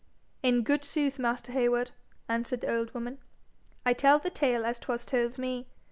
[0.41, 1.91] 'In good sooth, master Heywood,'
[2.27, 3.19] answered the old woman,
[3.85, 5.67] 'I tell the tale as 'twas told to me.